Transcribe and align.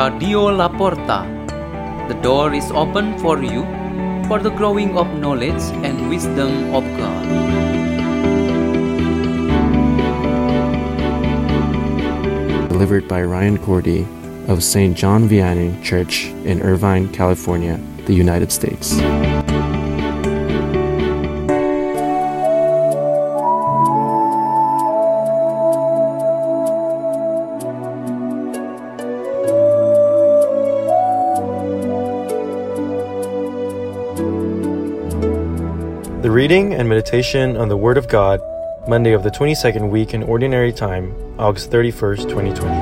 Radio 0.00 0.48
La 0.48 0.66
Porta. 0.66 1.28
The 2.08 2.14
door 2.22 2.54
is 2.54 2.70
open 2.70 3.18
for 3.18 3.42
you 3.44 3.68
for 4.28 4.38
the 4.40 4.48
growing 4.48 4.96
of 4.96 5.06
knowledge 5.20 5.60
and 5.84 6.08
wisdom 6.08 6.72
of 6.72 6.84
God. 6.96 7.24
Delivered 12.70 13.06
by 13.08 13.20
Ryan 13.20 13.58
Cordy 13.58 14.08
of 14.48 14.64
St. 14.64 14.96
John 14.96 15.28
Vianney 15.28 15.76
Church 15.84 16.32
in 16.48 16.62
Irvine, 16.62 17.12
California, 17.12 17.78
the 18.06 18.14
United 18.14 18.50
States. 18.50 18.96
Reading 36.50 36.74
and 36.74 36.88
meditation 36.88 37.56
on 37.56 37.68
the 37.68 37.76
Word 37.76 37.96
of 37.96 38.08
God, 38.08 38.40
Monday 38.88 39.12
of 39.12 39.22
the 39.22 39.30
22nd 39.30 39.88
week 39.88 40.14
in 40.14 40.24
Ordinary 40.24 40.72
Time, 40.72 41.14
August 41.38 41.70
31st, 41.70 42.28
2020. 42.28 42.74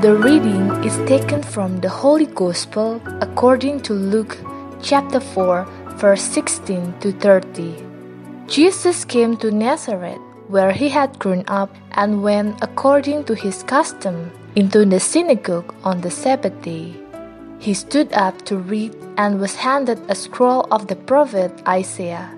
The 0.00 0.14
reading 0.14 0.70
is 0.84 0.96
taken 1.08 1.42
from 1.42 1.80
the 1.80 1.88
Holy 1.88 2.26
Gospel 2.26 3.02
according 3.20 3.80
to 3.80 3.92
Luke 3.92 4.38
chapter 4.80 5.18
4, 5.18 5.66
verse 5.96 6.22
16 6.22 6.94
to 7.00 7.10
30. 7.10 7.74
Jesus 8.46 9.04
came 9.04 9.36
to 9.38 9.50
Nazareth, 9.50 10.27
where 10.48 10.72
he 10.72 10.88
had 10.88 11.18
grown 11.18 11.44
up, 11.46 11.70
and 11.92 12.22
went 12.22 12.56
according 12.62 13.24
to 13.24 13.34
his 13.34 13.62
custom 13.62 14.32
into 14.56 14.84
the 14.84 14.98
synagogue 14.98 15.74
on 15.84 16.00
the 16.00 16.10
Sabbath 16.10 16.56
day. 16.62 16.92
He 17.60 17.74
stood 17.74 18.12
up 18.12 18.42
to 18.46 18.56
read 18.56 18.94
and 19.16 19.40
was 19.40 19.56
handed 19.56 20.00
a 20.08 20.14
scroll 20.14 20.66
of 20.70 20.86
the 20.86 20.96
prophet 20.96 21.52
Isaiah. 21.66 22.32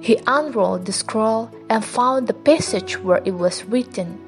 He 0.00 0.20
unrolled 0.26 0.86
the 0.86 0.92
scroll 0.92 1.50
and 1.68 1.84
found 1.84 2.28
the 2.28 2.34
passage 2.34 2.98
where 3.00 3.22
it 3.24 3.32
was 3.32 3.64
written. 3.64 4.20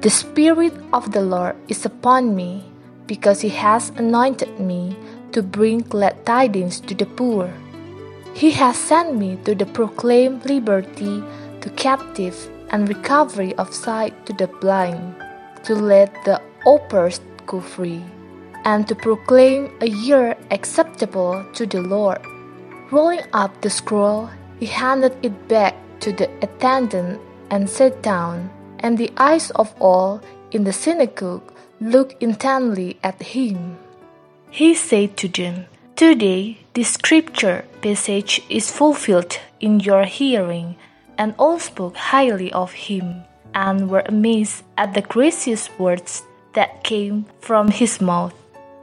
The 0.00 0.10
Spirit 0.10 0.72
of 0.92 1.12
the 1.12 1.20
Lord 1.20 1.56
is 1.68 1.84
upon 1.84 2.34
me, 2.34 2.64
because 3.06 3.42
He 3.42 3.50
has 3.50 3.90
anointed 3.90 4.58
me 4.58 4.96
to 5.32 5.42
bring 5.42 5.80
glad 5.80 6.24
tidings 6.24 6.80
to 6.80 6.94
the 6.94 7.06
poor. 7.06 7.52
He 8.32 8.52
has 8.52 8.78
sent 8.78 9.16
me 9.16 9.36
to 9.44 9.54
proclaim 9.66 10.40
liberty 10.46 11.22
to 11.60 11.70
captives 11.76 12.48
and 12.70 12.88
recovery 12.88 13.54
of 13.56 13.74
sight 13.74 14.14
to 14.26 14.32
the 14.32 14.46
blind, 14.46 15.14
to 15.64 15.74
let 15.74 16.12
the 16.24 16.40
oppressed 16.66 17.22
go 17.46 17.60
free, 17.60 18.02
and 18.64 18.88
to 18.88 18.94
proclaim 18.94 19.70
a 19.80 19.88
year 19.88 20.36
acceptable 20.50 21.44
to 21.54 21.66
the 21.66 21.82
Lord. 21.82 22.20
Rolling 22.90 23.22
up 23.32 23.60
the 23.60 23.70
scroll, 23.70 24.30
he 24.58 24.66
handed 24.66 25.16
it 25.22 25.48
back 25.48 25.74
to 26.00 26.12
the 26.12 26.30
attendant 26.42 27.20
and 27.50 27.68
sat 27.68 28.02
down 28.02 28.50
and 28.80 28.96
the 28.98 29.12
eyes 29.16 29.50
of 29.52 29.74
all 29.80 30.20
in 30.50 30.64
the 30.64 30.72
synagogue 30.72 31.52
looked 31.80 32.20
intently 32.22 32.98
at 33.02 33.22
him. 33.22 33.78
He 34.50 34.74
said 34.74 35.16
to 35.18 35.28
them, 35.28 35.66
Today 35.96 36.58
this 36.74 36.94
scripture 36.94 37.64
passage 37.82 38.42
is 38.48 38.70
fulfilled 38.70 39.38
in 39.60 39.80
your 39.80 40.04
hearing, 40.04 40.76
and 41.20 41.34
all 41.36 41.58
spoke 41.58 41.94
highly 41.94 42.50
of 42.52 42.72
him, 42.72 43.22
and 43.52 43.90
were 43.90 44.02
amazed 44.06 44.64
at 44.78 44.94
the 44.94 45.02
gracious 45.02 45.68
words 45.78 46.22
that 46.54 46.82
came 46.82 47.26
from 47.40 47.68
his 47.68 48.00
mouth. 48.00 48.32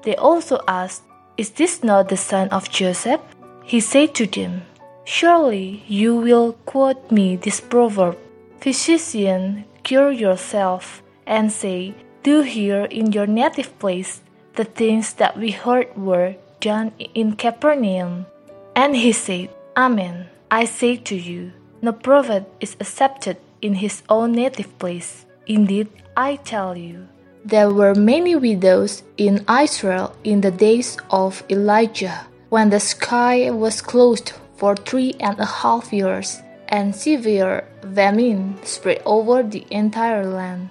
They 0.04 0.16
also 0.16 0.62
asked, 0.68 1.02
Is 1.36 1.50
this 1.50 1.84
not 1.84 2.10
the 2.10 2.16
son 2.16 2.50
of 2.50 2.70
Joseph? 2.70 3.22
He 3.64 3.80
said 3.80 4.14
to 4.16 4.28
them, 4.28 4.62
Surely 5.04 5.84
you 5.88 6.16
will 6.16 6.54
quote 6.70 7.10
me 7.10 7.36
this 7.38 7.60
proverb 7.60 8.16
Physician, 8.62 9.66
cure 9.82 10.12
yourself, 10.12 11.02
and 11.26 11.52
say, 11.52 11.96
Do 12.22 12.42
here 12.42 12.86
in 12.86 13.14
your 13.14 13.26
native 13.26 13.80
place 13.80 14.22
the 14.54 14.66
things 14.66 15.14
that 15.14 15.38
we 15.38 15.52
heard 15.52 15.90
were 15.98 16.36
done 16.60 16.92
in 17.16 17.34
Capernaum. 17.34 18.28
And 18.76 18.96
he 18.96 19.12
said, 19.12 19.50
Amen. 19.76 20.30
I 20.52 20.66
say 20.66 20.98
to 20.98 21.16
you, 21.16 21.52
no 21.82 21.92
prophet 21.92 22.46
is 22.60 22.76
accepted 22.80 23.38
in 23.62 23.76
his 23.76 24.04
own 24.10 24.32
native 24.34 24.78
place. 24.80 25.26
Indeed, 25.46 25.88
I 26.16 26.38
tell 26.38 26.76
you, 26.76 27.08
there 27.46 27.70
were 27.70 27.96
many 27.96 28.36
widows 28.36 29.04
in 29.18 29.46
Israel 29.50 30.16
in 30.24 30.42
the 30.42 30.52
days 30.52 30.98
of 31.10 31.44
Elijah, 31.50 32.28
when 32.50 32.70
the 32.70 32.80
sky 32.80 33.52
was 33.52 33.82
closed 33.82 34.34
for 34.58 34.76
three 34.76 35.14
and 35.20 35.40
a 35.40 35.46
half 35.46 35.94
years 35.94 36.42
and 36.70 36.96
severe 36.96 37.64
famine 37.96 38.58
spread 38.64 39.02
over 39.06 39.44
the 39.44 39.66
entire 39.72 40.26
land. 40.26 40.70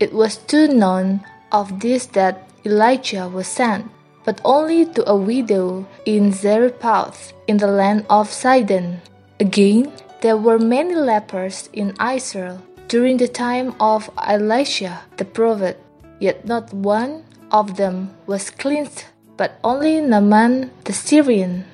It 0.00 0.12
was 0.12 0.36
to 0.48 0.68
none 0.68 1.24
of 1.52 1.80
this 1.80 2.06
that 2.16 2.48
Elijah 2.64 3.28
was 3.28 3.46
sent, 3.46 3.90
but 4.24 4.40
only 4.44 4.86
to 4.86 5.08
a 5.08 5.16
widow 5.16 5.86
in 6.04 6.32
Zarephath 6.32 7.32
in 7.46 7.58
the 7.58 7.66
land 7.66 8.06
of 8.08 8.32
Sidon. 8.32 9.00
Again, 9.40 9.92
there 10.26 10.36
were 10.36 10.58
many 10.58 10.92
lepers 10.92 11.70
in 11.72 11.94
Israel 12.02 12.58
during 12.88 13.16
the 13.16 13.28
time 13.28 13.72
of 13.78 14.10
Elisha 14.26 15.06
the 15.18 15.24
prophet, 15.24 15.78
yet 16.18 16.44
not 16.44 16.74
one 16.74 17.22
of 17.52 17.76
them 17.76 18.10
was 18.26 18.50
cleansed, 18.50 19.04
but 19.36 19.54
only 19.62 20.00
Naaman 20.00 20.72
the 20.82 20.92
Syrian. 20.92 21.64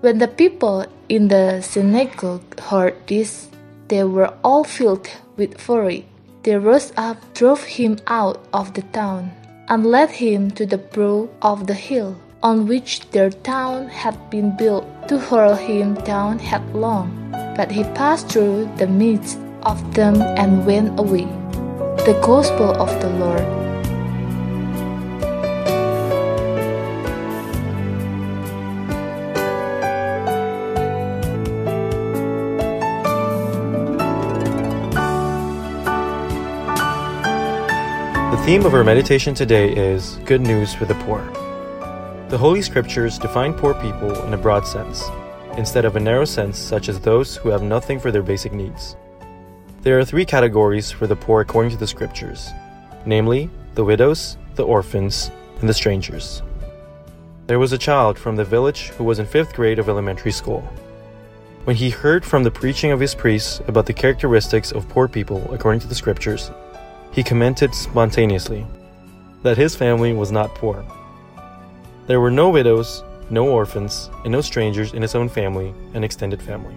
When 0.00 0.18
the 0.18 0.26
people 0.26 0.86
in 1.08 1.28
the 1.28 1.60
synagogue 1.62 2.58
heard 2.58 2.96
this, 3.06 3.46
they 3.86 4.02
were 4.02 4.34
all 4.42 4.64
filled 4.64 5.06
with 5.36 5.60
fury. 5.60 6.04
They 6.42 6.56
rose 6.56 6.92
up, 6.96 7.18
drove 7.32 7.62
him 7.78 8.00
out 8.08 8.42
of 8.52 8.74
the 8.74 8.82
town, 8.90 9.30
and 9.68 9.86
led 9.86 10.10
him 10.18 10.50
to 10.58 10.66
the 10.66 10.82
brow 10.82 11.28
of 11.42 11.68
the 11.68 11.78
hill 11.78 12.18
on 12.42 12.66
which 12.66 13.06
their 13.12 13.30
town 13.30 13.86
had 13.86 14.18
been 14.30 14.50
built 14.56 14.82
to 15.06 15.16
hurl 15.16 15.54
him 15.54 15.94
down 16.02 16.40
headlong. 16.40 17.30
But 17.60 17.70
he 17.70 17.84
passed 17.84 18.30
through 18.30 18.70
the 18.78 18.86
midst 18.86 19.38
of 19.64 19.92
them 19.92 20.22
and 20.22 20.64
went 20.64 20.98
away. 20.98 21.26
The 22.06 22.18
Gospel 22.24 22.70
of 22.72 22.88
the 23.02 23.10
Lord. 23.10 23.44
The 38.32 38.42
theme 38.46 38.64
of 38.64 38.72
our 38.72 38.82
meditation 38.82 39.34
today 39.34 39.70
is 39.76 40.16
Good 40.24 40.40
News 40.40 40.72
for 40.72 40.86
the 40.86 40.94
Poor. 41.04 41.20
The 42.30 42.38
Holy 42.38 42.62
Scriptures 42.62 43.18
define 43.18 43.52
poor 43.52 43.74
people 43.74 44.18
in 44.24 44.32
a 44.32 44.38
broad 44.38 44.66
sense, 44.66 45.04
instead 45.56 45.84
of 45.84 45.96
a 45.96 46.00
narrow 46.00 46.24
sense 46.24 46.58
such 46.58 46.88
as 46.88 47.00
those 47.00 47.36
who 47.36 47.48
have 47.48 47.62
nothing 47.62 47.98
for 47.98 48.10
their 48.10 48.22
basic 48.22 48.52
needs. 48.52 48.96
There 49.82 49.98
are 49.98 50.04
three 50.04 50.24
categories 50.24 50.90
for 50.90 51.06
the 51.06 51.16
poor 51.16 51.40
according 51.40 51.70
to 51.72 51.78
the 51.78 51.86
Scriptures 51.86 52.50
namely, 53.06 53.48
the 53.74 53.84
widows, 53.84 54.36
the 54.56 54.64
orphans, 54.64 55.30
and 55.60 55.68
the 55.68 55.74
strangers. 55.74 56.42
There 57.46 57.58
was 57.58 57.72
a 57.72 57.78
child 57.78 58.18
from 58.18 58.36
the 58.36 58.44
village 58.44 58.88
who 58.90 59.04
was 59.04 59.18
in 59.18 59.26
fifth 59.26 59.54
grade 59.54 59.78
of 59.78 59.88
elementary 59.88 60.32
school. 60.32 60.60
When 61.64 61.76
he 61.76 61.90
heard 61.90 62.24
from 62.24 62.42
the 62.42 62.50
preaching 62.50 62.90
of 62.90 63.00
his 63.00 63.14
priest 63.14 63.62
about 63.66 63.86
the 63.86 63.92
characteristics 63.92 64.72
of 64.72 64.88
poor 64.88 65.08
people 65.08 65.52
according 65.52 65.80
to 65.80 65.86
the 65.86 65.94
Scriptures, 65.94 66.50
he 67.12 67.22
commented 67.22 67.74
spontaneously 67.74 68.66
that 69.42 69.56
his 69.56 69.74
family 69.74 70.12
was 70.12 70.30
not 70.30 70.54
poor. 70.54 70.84
There 72.06 72.20
were 72.20 72.30
no 72.30 72.50
widows, 72.50 73.02
no 73.30 73.48
orphans, 73.48 74.10
and 74.24 74.32
no 74.32 74.40
strangers 74.40 74.92
in 74.92 75.02
his 75.02 75.14
own 75.14 75.28
family 75.28 75.74
and 75.94 76.04
extended 76.04 76.42
family. 76.42 76.74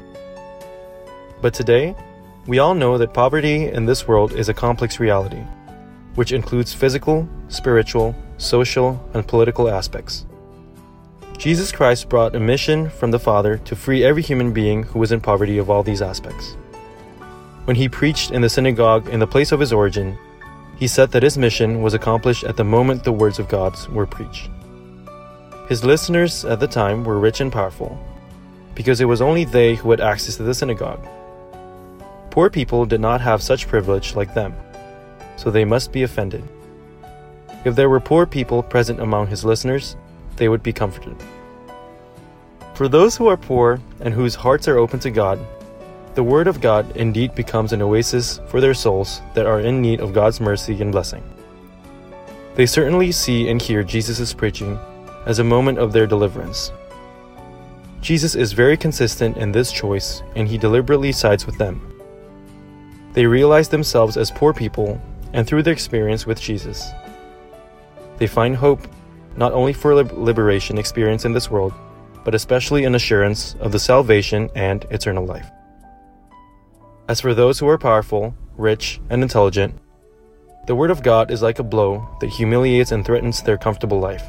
But 1.42 1.54
today, 1.54 1.96
we 2.48 2.60
all 2.60 2.74
know 2.74 2.98
that 2.98 3.14
poverty 3.14 3.70
in 3.70 3.86
this 3.86 4.08
world 4.08 4.34
is 4.34 4.50
a 4.50 4.54
complex 4.54 5.00
reality, 5.00 5.44
which 6.16 6.32
includes 6.32 6.74
physical, 6.74 7.28
spiritual, 7.48 8.16
social, 8.38 9.02
and 9.14 9.28
political 9.28 9.70
aspects. 9.70 10.26
Jesus 11.38 11.72
Christ 11.72 12.10
brought 12.10 12.36
a 12.36 12.40
mission 12.40 12.90
from 12.90 13.12
the 13.12 13.20
Father 13.20 13.58
to 13.60 13.76
free 13.76 14.04
every 14.04 14.22
human 14.22 14.54
being 14.54 14.84
who 14.84 15.00
was 15.00 15.12
in 15.12 15.20
poverty 15.20 15.58
of 15.58 15.70
all 15.70 15.84
these 15.84 16.02
aspects. 16.02 16.56
When 17.66 17.76
he 17.76 17.90
preached 17.90 18.32
in 18.32 18.42
the 18.42 18.50
synagogue 18.50 19.10
in 19.10 19.20
the 19.20 19.28
place 19.28 19.52
of 19.52 19.60
his 19.60 19.74
origin, 19.74 20.18
he 20.78 20.88
said 20.88 21.12
that 21.12 21.24
his 21.24 21.38
mission 21.38 21.82
was 21.82 21.94
accomplished 21.94 22.44
at 22.44 22.58
the 22.58 22.64
moment 22.64 23.04
the 23.04 23.12
words 23.12 23.40
of 23.40 23.48
God 23.48 23.76
were 23.88 24.06
preached. 24.06 24.50
His 25.70 25.84
listeners 25.84 26.46
at 26.46 26.60
the 26.60 26.68
time 26.68 27.04
were 27.04 27.20
rich 27.20 27.42
and 27.42 27.52
powerful. 27.52 27.98
because 28.76 29.02
it 29.02 29.06
was 29.06 29.22
only 29.22 29.46
they 29.46 29.76
who 29.76 29.92
had 29.92 30.02
access 30.02 30.38
to 30.38 30.44
the 30.44 30.54
synagogue. 30.54 31.06
Poor 32.32 32.50
people 32.50 32.86
did 32.86 33.00
not 33.00 33.22
have 33.22 33.44
such 33.44 33.68
privilege 33.68 34.16
like 34.16 34.34
them, 34.34 34.54
so 35.38 35.52
they 35.52 35.66
must 35.66 35.92
be 35.92 36.04
offended. 36.04 36.44
If 37.66 37.76
there 37.76 37.90
were 37.90 38.00
poor 38.00 38.26
people 38.26 38.64
present 38.64 39.00
among 39.00 39.28
his 39.28 39.46
listeners, 39.46 39.96
they 40.38 40.50
would 40.50 40.64
be 40.64 40.74
comforted. 40.74 41.16
For 42.74 42.88
those 42.88 43.16
who 43.16 43.28
are 43.28 43.38
poor 43.38 43.80
and 44.02 44.14
whose 44.14 44.34
hearts 44.34 44.68
are 44.68 44.80
open 44.80 45.00
to 45.02 45.12
God, 45.12 45.40
the 46.16 46.24
Word 46.24 46.48
of 46.48 46.62
God 46.62 46.98
indeed 46.98 47.36
becomes 47.36 47.74
an 47.74 47.82
oasis 47.82 48.40
for 48.48 48.60
their 48.60 48.74
souls 48.74 49.22
that 49.36 49.46
are 49.46 49.60
in 49.60 49.82
need 49.82 50.00
of 50.00 50.14
God's 50.14 50.42
mercy 50.42 50.82
and 50.82 50.92
blessing. 50.92 51.24
They 52.56 52.66
certainly 52.66 53.12
see 53.12 53.50
and 53.50 53.62
hear 53.62 53.84
Jesus' 53.84 54.34
preaching 54.34 54.80
as 55.26 55.40
a 55.40 55.44
moment 55.44 55.80
of 55.80 55.94
their 55.94 56.08
deliverance. 56.08 56.72
Jesus 58.02 58.36
is 58.36 58.52
very 58.52 58.76
consistent 58.76 59.38
in 59.38 59.52
this 59.52 59.72
choice, 59.72 60.22
and 60.36 60.48
he 60.48 60.58
deliberately 60.58 61.12
sides 61.12 61.46
with 61.46 61.58
them. 61.58 61.82
They 63.14 63.26
realize 63.26 63.70
themselves 63.70 64.18
as 64.18 64.32
poor 64.32 64.54
people, 64.54 65.00
and 65.32 65.48
through 65.48 65.64
their 65.64 65.74
experience 65.74 66.26
with 66.26 66.42
Jesus, 66.42 66.92
they 68.18 68.28
find 68.28 68.56
hope 68.56 68.88
not 69.36 69.54
only 69.54 69.74
for 69.74 69.96
liberation 69.96 70.78
experience 70.78 71.26
in 71.26 71.34
this 71.34 71.50
world, 71.50 71.74
but 72.24 72.36
especially 72.36 72.86
an 72.86 72.96
assurance 72.96 73.56
of 73.60 73.72
the 73.72 73.80
salvation 73.80 74.50
and 74.56 74.86
eternal 74.92 75.26
life. 75.26 75.50
As 77.08 77.20
for 77.20 77.34
those 77.34 77.60
who 77.60 77.68
are 77.68 77.78
powerful, 77.78 78.34
rich, 78.56 79.02
and 79.10 79.22
intelligent, 79.22 79.78
the 80.68 80.76
Word 80.76 80.92
of 80.92 81.04
God 81.04 81.32
is 81.32 81.42
like 81.42 81.60
a 81.60 81.64
blow 81.64 82.08
that 82.22 82.30
humiliates 82.30 82.92
and 82.92 83.04
threatens 83.06 83.42
their 83.42 83.58
comfortable 83.58 84.00
life. 84.00 84.24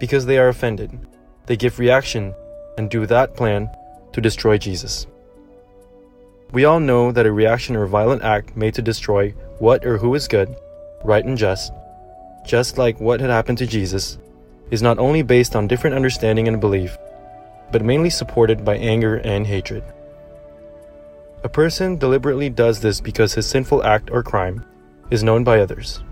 Because 0.00 0.26
they 0.26 0.38
are 0.38 0.48
offended, 0.48 0.98
they 1.46 1.56
give 1.56 1.78
reaction 1.78 2.34
and 2.76 2.90
do 2.90 3.06
that 3.06 3.36
plan 3.36 3.70
to 4.12 4.20
destroy 4.20 4.58
Jesus. 4.58 5.06
We 6.52 6.64
all 6.64 6.80
know 6.80 7.12
that 7.12 7.26
a 7.26 7.32
reaction 7.32 7.76
or 7.76 7.86
violent 7.86 8.22
act 8.22 8.56
made 8.56 8.74
to 8.74 8.82
destroy 8.82 9.30
what 9.58 9.84
or 9.84 9.98
who 9.98 10.14
is 10.14 10.26
good, 10.26 10.56
right, 11.04 11.24
and 11.24 11.36
just, 11.36 11.72
just 12.46 12.78
like 12.78 12.98
what 12.98 13.20
had 13.20 13.30
happened 13.30 13.58
to 13.58 13.66
Jesus, 13.66 14.18
is 14.70 14.82
not 14.82 14.98
only 14.98 15.22
based 15.22 15.54
on 15.54 15.68
different 15.68 15.94
understanding 15.94 16.48
and 16.48 16.60
belief, 16.60 16.96
but 17.70 17.84
mainly 17.84 18.10
supported 18.10 18.64
by 18.64 18.76
anger 18.76 19.16
and 19.16 19.46
hatred. 19.46 19.84
A 21.44 21.48
person 21.48 21.98
deliberately 21.98 22.48
does 22.48 22.80
this 22.80 23.00
because 23.00 23.34
his 23.34 23.46
sinful 23.46 23.84
act 23.84 24.10
or 24.10 24.22
crime 24.22 24.64
is 25.10 25.22
known 25.22 25.44
by 25.44 25.60
others. 25.60 26.02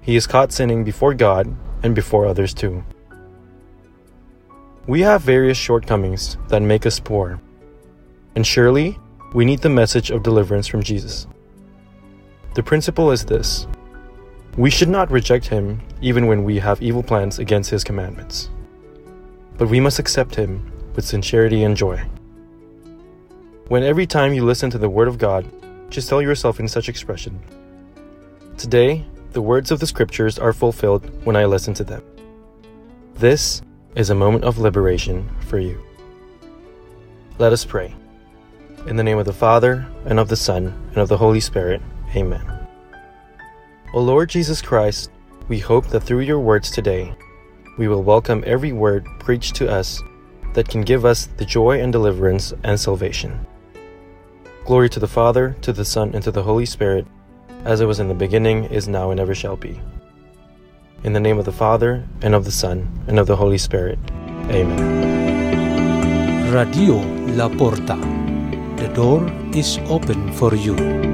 He 0.00 0.16
is 0.16 0.26
caught 0.26 0.52
sinning 0.52 0.84
before 0.84 1.14
God 1.14 1.54
and 1.84 1.94
before 1.94 2.26
others 2.26 2.52
too. 2.52 2.82
We 4.88 5.02
have 5.02 5.22
various 5.22 5.56
shortcomings 5.56 6.36
that 6.48 6.62
make 6.62 6.86
us 6.86 6.98
poor, 6.98 7.40
and 8.34 8.44
surely 8.44 8.98
we 9.34 9.44
need 9.44 9.60
the 9.60 9.68
message 9.68 10.10
of 10.10 10.22
deliverance 10.22 10.66
from 10.66 10.82
Jesus. 10.82 11.28
The 12.54 12.62
principle 12.62 13.12
is 13.12 13.24
this 13.24 13.68
we 14.56 14.70
should 14.70 14.88
not 14.88 15.10
reject 15.10 15.46
him 15.46 15.80
even 16.00 16.26
when 16.26 16.44
we 16.44 16.58
have 16.58 16.80
evil 16.82 17.02
plans 17.02 17.38
against 17.38 17.70
his 17.70 17.84
commandments. 17.84 18.50
But 19.58 19.68
we 19.68 19.80
must 19.80 19.98
accept 19.98 20.34
him 20.34 20.70
with 20.94 21.04
sincerity 21.04 21.64
and 21.64 21.76
joy. 21.76 22.02
When 23.68 23.82
every 23.82 24.06
time 24.06 24.32
you 24.32 24.44
listen 24.44 24.70
to 24.70 24.78
the 24.78 24.88
Word 24.88 25.08
of 25.08 25.18
God, 25.18 25.44
just 25.90 26.08
tell 26.08 26.22
yourself 26.22 26.60
in 26.60 26.68
such 26.68 26.88
expression 26.88 27.40
Today, 28.56 29.04
the 29.34 29.42
words 29.42 29.72
of 29.72 29.80
the 29.80 29.86
Scriptures 29.86 30.38
are 30.38 30.52
fulfilled 30.52 31.10
when 31.26 31.34
I 31.34 31.44
listen 31.44 31.74
to 31.74 31.84
them. 31.84 32.04
This 33.14 33.62
is 33.96 34.10
a 34.10 34.14
moment 34.14 34.44
of 34.44 34.58
liberation 34.58 35.28
for 35.40 35.58
you. 35.58 35.84
Let 37.38 37.52
us 37.52 37.64
pray. 37.64 37.92
In 38.86 38.94
the 38.94 39.02
name 39.02 39.18
of 39.18 39.26
the 39.26 39.32
Father, 39.32 39.88
and 40.06 40.20
of 40.20 40.28
the 40.28 40.36
Son, 40.36 40.66
and 40.90 40.98
of 40.98 41.08
the 41.08 41.16
Holy 41.16 41.40
Spirit, 41.40 41.82
Amen. 42.14 42.46
O 43.92 44.00
Lord 44.00 44.28
Jesus 44.30 44.62
Christ, 44.62 45.10
we 45.48 45.58
hope 45.58 45.88
that 45.88 46.04
through 46.04 46.20
your 46.20 46.38
words 46.38 46.70
today, 46.70 47.12
we 47.76 47.88
will 47.88 48.04
welcome 48.04 48.44
every 48.46 48.70
word 48.70 49.04
preached 49.18 49.56
to 49.56 49.68
us 49.68 50.00
that 50.52 50.68
can 50.68 50.82
give 50.82 51.04
us 51.04 51.26
the 51.38 51.44
joy 51.44 51.80
and 51.80 51.92
deliverance 51.92 52.54
and 52.62 52.78
salvation. 52.78 53.44
Glory 54.64 54.88
to 54.90 55.00
the 55.00 55.08
Father, 55.08 55.56
to 55.62 55.72
the 55.72 55.84
Son, 55.84 56.14
and 56.14 56.22
to 56.22 56.30
the 56.30 56.44
Holy 56.44 56.66
Spirit, 56.66 57.04
as 57.64 57.80
it 57.80 57.86
was 57.86 58.00
in 58.00 58.08
the 58.08 58.14
beginning, 58.14 58.64
is 58.64 58.88
now, 58.88 59.10
and 59.10 59.18
ever 59.18 59.34
shall 59.34 59.56
be. 59.56 59.80
In 61.02 61.12
the 61.12 61.20
name 61.20 61.38
of 61.38 61.44
the 61.44 61.52
Father, 61.52 62.04
and 62.22 62.34
of 62.34 62.44
the 62.44 62.52
Son, 62.52 62.88
and 63.08 63.18
of 63.18 63.26
the 63.26 63.36
Holy 63.36 63.58
Spirit. 63.58 63.98
Amen. 64.50 65.04
Radio 66.52 66.96
La 67.34 67.48
Porta. 67.48 67.96
The 68.76 68.88
door 68.94 69.30
is 69.54 69.78
open 69.88 70.32
for 70.32 70.54
you. 70.54 71.13